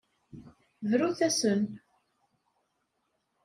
[0.89, 1.61] Brut-asen.